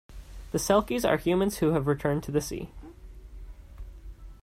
The 0.51 0.57
selkies 0.57 1.07
are 1.07 1.17
humans 1.17 1.59
who 1.59 1.73
have 1.73 1.85
returned 1.85 2.23
to 2.23 2.31
the 2.31 2.41
sea. 2.41 2.71